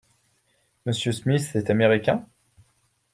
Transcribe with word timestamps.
Monsieur 0.87 1.11
Smith 1.11 1.51
est 1.55 1.69
américain? 1.69 2.25